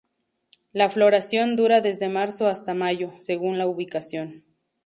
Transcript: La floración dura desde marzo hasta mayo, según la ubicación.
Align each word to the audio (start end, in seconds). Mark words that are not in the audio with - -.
La 0.73 0.89
floración 0.89 1.55
dura 1.55 1.79
desde 1.79 2.09
marzo 2.09 2.47
hasta 2.47 2.73
mayo, 2.73 3.13
según 3.19 3.59
la 3.59 3.67
ubicación. 3.67 4.43